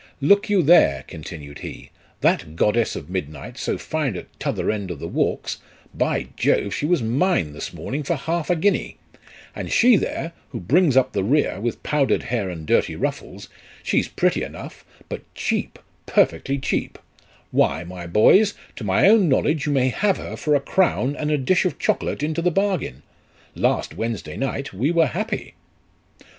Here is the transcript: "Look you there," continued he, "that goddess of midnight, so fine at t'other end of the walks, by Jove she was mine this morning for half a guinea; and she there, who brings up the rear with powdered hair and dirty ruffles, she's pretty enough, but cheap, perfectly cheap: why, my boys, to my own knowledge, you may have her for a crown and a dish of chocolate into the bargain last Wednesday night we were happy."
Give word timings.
"Look 0.19 0.49
you 0.49 0.63
there," 0.63 1.03
continued 1.07 1.59
he, 1.59 1.91
"that 2.21 2.55
goddess 2.55 2.95
of 2.95 3.07
midnight, 3.07 3.59
so 3.59 3.77
fine 3.77 4.17
at 4.17 4.25
t'other 4.39 4.71
end 4.71 4.89
of 4.89 4.97
the 4.97 5.07
walks, 5.07 5.59
by 5.93 6.29
Jove 6.35 6.73
she 6.73 6.87
was 6.87 7.03
mine 7.03 7.53
this 7.53 7.71
morning 7.71 8.01
for 8.01 8.15
half 8.15 8.49
a 8.49 8.55
guinea; 8.55 8.97
and 9.55 9.71
she 9.71 9.97
there, 9.97 10.31
who 10.49 10.59
brings 10.59 10.97
up 10.97 11.13
the 11.13 11.23
rear 11.23 11.59
with 11.61 11.83
powdered 11.83 12.23
hair 12.23 12.49
and 12.49 12.65
dirty 12.65 12.95
ruffles, 12.95 13.47
she's 13.83 14.07
pretty 14.07 14.41
enough, 14.41 14.83
but 15.07 15.21
cheap, 15.35 15.77
perfectly 16.07 16.57
cheap: 16.57 16.97
why, 17.51 17.83
my 17.83 18.07
boys, 18.07 18.55
to 18.77 18.83
my 18.83 19.07
own 19.07 19.29
knowledge, 19.29 19.67
you 19.67 19.71
may 19.71 19.89
have 19.89 20.17
her 20.17 20.35
for 20.35 20.55
a 20.55 20.59
crown 20.59 21.15
and 21.15 21.29
a 21.29 21.37
dish 21.37 21.63
of 21.63 21.77
chocolate 21.77 22.23
into 22.23 22.41
the 22.41 22.49
bargain 22.49 23.03
last 23.53 23.95
Wednesday 23.95 24.35
night 24.35 24.73
we 24.73 24.89
were 24.89 25.05
happy." 25.05 25.53